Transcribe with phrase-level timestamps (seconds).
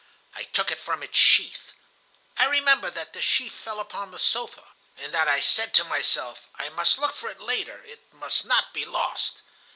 [0.35, 1.73] I took it from its sheath.
[2.35, 4.63] I remember that the sheath fell upon the sofa,
[4.97, 8.73] and that I said to myself: 'I must look for it later; it must not
[8.73, 9.43] be lost.